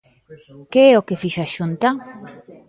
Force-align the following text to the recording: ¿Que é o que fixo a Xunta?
¿Que 0.73 0.83
é 0.91 0.93
o 0.99 1.05
que 1.07 1.19
fixo 1.21 1.41
a 1.43 1.51
Xunta? 1.55 1.89